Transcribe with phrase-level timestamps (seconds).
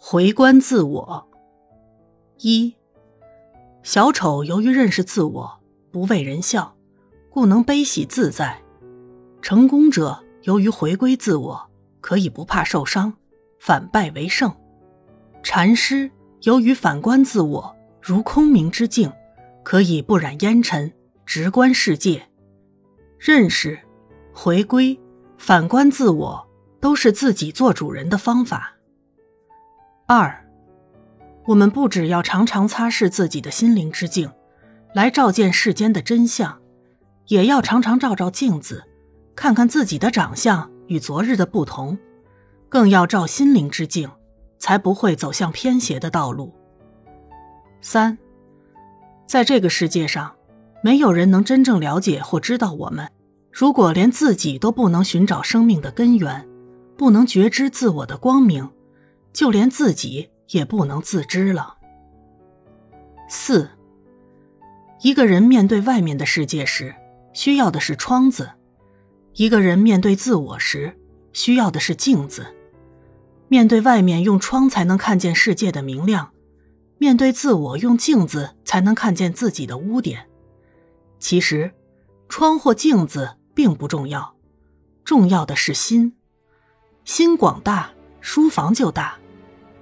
[0.00, 1.28] 回观自我。
[2.38, 2.72] 一，
[3.82, 5.60] 小丑由于认识自我，
[5.90, 6.76] 不为人笑，
[7.28, 8.62] 故能悲喜自在；
[9.42, 11.68] 成功者由于回归自我，
[12.00, 13.12] 可以不怕受伤，
[13.58, 14.54] 反败为胜。
[15.42, 16.08] 禅师
[16.42, 19.12] 由于反观自我，如空明之境，
[19.64, 20.92] 可以不染烟尘，
[21.26, 22.24] 直观世界。
[23.18, 23.76] 认识、
[24.32, 24.98] 回归、
[25.36, 26.48] 反观自我，
[26.80, 28.77] 都是自己做主人的方法。
[30.10, 30.42] 二。
[31.44, 34.30] 我们不只要常常擦拭自己的心灵之镜，
[34.94, 36.58] 来照见世间的真相，
[37.26, 38.82] 也要常常照照镜子，
[39.36, 41.98] 看看自己的长相与昨日的不同，
[42.70, 44.08] 更要照心灵之镜，
[44.58, 46.54] 才不会走向偏邪的道路。
[47.82, 48.16] 三，
[49.26, 50.34] 在这个世界上，
[50.82, 53.06] 没有人能真正了解或知道我们。
[53.52, 56.48] 如果连自己都不能寻找生命的根源，
[56.96, 58.70] 不能觉知自我的光明，
[59.32, 60.30] 就连自己。
[60.50, 61.76] 也不能自知了。
[63.28, 63.68] 四，
[65.02, 66.94] 一个人面对外面的世界时，
[67.32, 68.46] 需要的是窗子；
[69.34, 70.98] 一个人面对自我时，
[71.32, 72.46] 需要的是镜子。
[73.48, 76.32] 面对外面用窗才能看见世界的明亮，
[76.96, 80.28] 面对自我用镜子才能看见自己的污点。
[81.18, 81.74] 其实，
[82.28, 84.34] 窗或镜子并不重要，
[85.04, 86.14] 重要的是心。
[87.04, 87.90] 心广大，
[88.20, 89.16] 书房就大。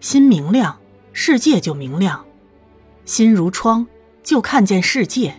[0.01, 0.79] 心明亮，
[1.13, 2.25] 世界就明亮；
[3.05, 3.87] 心如窗，
[4.23, 5.33] 就看见世界；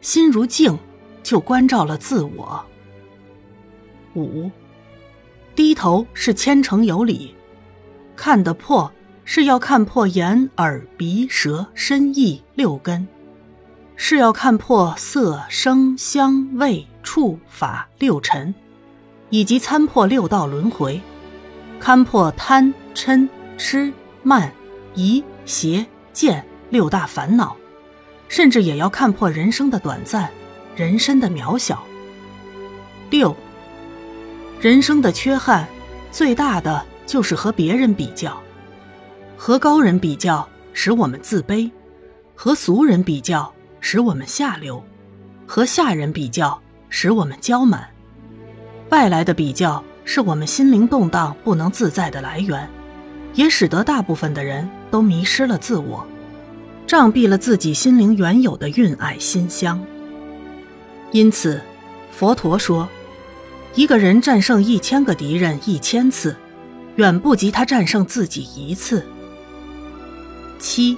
[0.00, 0.78] 心如镜，
[1.22, 2.64] 就关照了自我。
[4.14, 4.50] 五，
[5.54, 7.34] 低头是虔诚有礼，
[8.16, 8.92] 看得破
[9.24, 13.06] 是要看破眼耳鼻舌身意六根，
[13.94, 18.54] 是要看破色声香味触法六尘，
[19.30, 21.00] 以及参破六道轮回，
[21.80, 23.28] 勘破贪嗔。
[23.58, 23.90] 痴
[24.22, 24.52] 慢
[24.94, 27.56] 疑邪见六大烦恼，
[28.28, 30.30] 甚至也要看破人生的短暂，
[30.76, 31.82] 人生的渺小。
[33.08, 33.34] 六，
[34.60, 35.66] 人生的缺憾
[36.12, 38.38] 最大的就是和别人比较，
[39.38, 41.70] 和高人比较使我们自卑，
[42.34, 43.50] 和俗人比较
[43.80, 44.84] 使我们下流，
[45.46, 46.60] 和下人比较
[46.90, 47.88] 使我们骄满。
[48.90, 52.66] 外来的比较是我们心灵动荡不能自在的来源。
[53.34, 56.06] 也使得大部分的人都迷失了自我，
[56.86, 59.78] 障蔽了自己心灵原有的蕴爱心香。
[61.12, 61.60] 因此，
[62.10, 62.88] 佛陀说，
[63.74, 66.34] 一个人战胜一千个敌人一千次，
[66.94, 69.04] 远不及他战胜自己一次。
[70.58, 70.96] 七，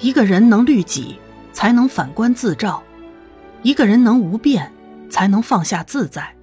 [0.00, 1.14] 一个人能律己，
[1.52, 2.82] 才能反观自照；
[3.62, 4.72] 一个人能无变，
[5.08, 6.33] 才能放下自在。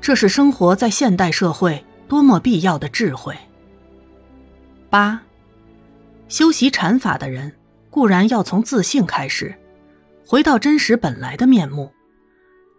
[0.00, 3.36] 这是生活在现代社会多么必要的智慧。
[4.90, 5.20] 八，
[6.28, 7.52] 修习禅法的人
[7.90, 9.54] 固然要从自信开始，
[10.26, 11.92] 回到真实本来的面目，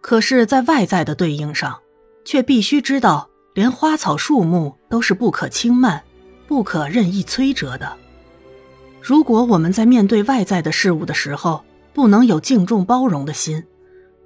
[0.00, 1.78] 可是，在外在的对应上，
[2.24, 6.02] 却必须知道，连花草树木都是不可轻慢、
[6.48, 7.96] 不可任意摧折的。
[9.00, 13.64] 如果我们在面对外在的事物的时候，不能有敬重包容的心，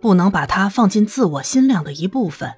[0.00, 2.52] 不能把它放进自我心量的一部分，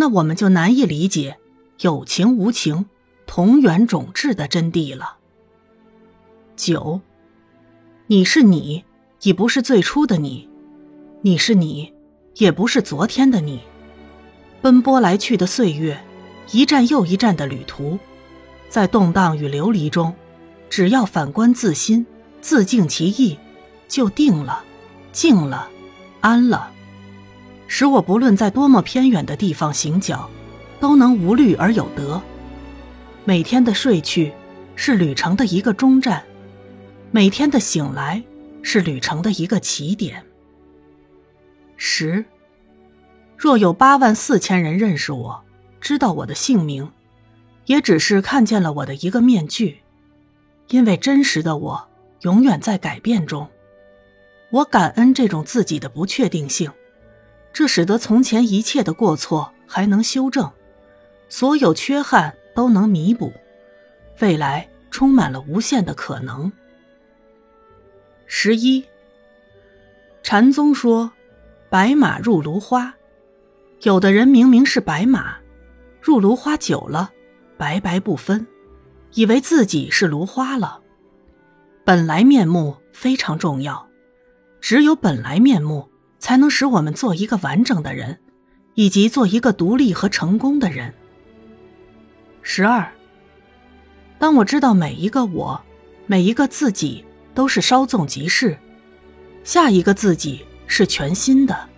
[0.00, 1.36] 那我们就难以理解
[1.80, 2.86] 有情无情。
[3.26, 5.18] 同源种质的真谛了。
[6.56, 7.00] 九，
[8.08, 8.82] 你是你，
[9.22, 10.48] 已不是最初的你；
[11.20, 11.92] 你是你，
[12.36, 13.60] 也不是昨天的你。
[14.60, 16.02] 奔波来去的岁月，
[16.50, 17.98] 一站又一站的旅途，
[18.68, 20.12] 在动荡与流离中，
[20.68, 22.04] 只要反观自心，
[22.40, 23.38] 自净其意，
[23.86, 24.64] 就定了，
[25.12, 25.68] 静了，
[26.20, 26.72] 安了，
[27.72, 30.28] 使我不论在多么偏远的地方行脚，
[30.80, 32.20] 都能无虑而有得。
[33.24, 34.32] 每天的睡去，
[34.74, 36.20] 是旅程的一个终站；
[37.12, 38.20] 每天的醒来，
[38.60, 40.20] 是旅程的一个起点。
[41.76, 42.24] 十，
[43.36, 45.40] 若有八万四千人认识我，
[45.80, 46.90] 知道我的姓名，
[47.66, 49.78] 也只是看见了我的一个面具，
[50.70, 51.88] 因为真实的我
[52.22, 53.48] 永远在改变中。
[54.50, 56.68] 我感恩这种自己的不确定性，
[57.52, 60.50] 这使得从前一切的过错还能修正，
[61.28, 62.34] 所有缺憾。
[62.52, 63.32] 都能弥补，
[64.18, 66.50] 未来充满了无限的可能。
[68.26, 68.84] 十一，
[70.22, 71.10] 禅宗说
[71.70, 72.92] ：“白马入芦花。”
[73.82, 75.36] 有的人明明是白马，
[76.02, 77.12] 入芦花久了，
[77.56, 78.46] 白白不分，
[79.14, 80.82] 以为自己是芦花了。
[81.84, 83.88] 本来面目非常重要，
[84.60, 85.88] 只有本来面目，
[86.20, 88.20] 才能使我们做一个完整的人，
[88.74, 90.94] 以及做一个独立和成功的人。
[92.42, 92.88] 十二，
[94.18, 95.60] 当我知道每一个我，
[96.06, 98.56] 每一个自己都是稍纵即逝，
[99.42, 101.68] 下一个自己是全新的，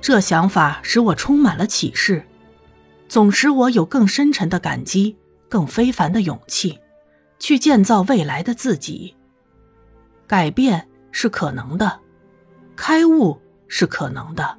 [0.00, 2.24] 这想法使我充满了启示，
[3.08, 5.16] 总使我有更深沉的感激，
[5.48, 6.78] 更非凡的勇气，
[7.38, 9.14] 去建造未来的自己。
[10.26, 11.98] 改变是可能的，
[12.82, 13.38] 开悟
[13.68, 14.56] 是可能的，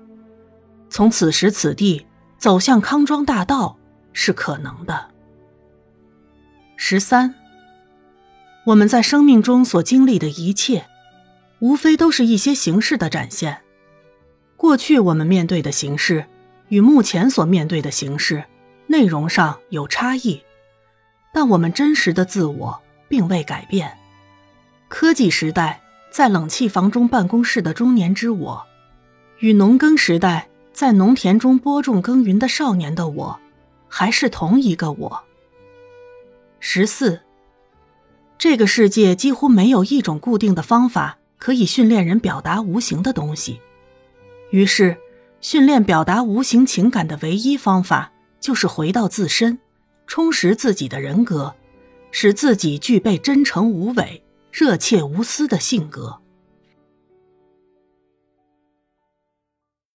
[0.92, 2.06] 从此时此地
[2.38, 3.76] 走向康庄大道
[4.14, 5.10] 是可能的。
[6.76, 7.34] 十三，
[8.68, 10.86] 我们在生命中所经历的一切，
[11.62, 13.64] 无非都是一些形式的展现。
[14.56, 16.24] 过去我们面对的形式，
[16.68, 18.44] 与目前所面对的形式，
[18.86, 20.40] 内容上有差异，
[21.34, 22.80] 但我们真实的自我
[23.10, 23.98] 并未改变。
[24.90, 25.81] 科技时代
[26.12, 28.68] 在冷气房中办公室的中年之我，
[29.40, 33.40] 与农耕时代在农田中播种耕耘的少年的我，
[33.88, 35.24] 还是同一个我。
[36.60, 37.22] 十四，
[38.38, 43.62] 这个世界几乎没有一种固定的方法可以训练人表达无形的东西，
[44.50, 44.98] 于是，
[45.40, 48.12] 训练表达无形情感的唯一方法
[48.42, 49.58] 就是回到自身，
[50.08, 51.56] 充实自己的人格，
[52.12, 54.22] 使自己具备真诚无伪、
[54.52, 56.22] 热切无私的性格。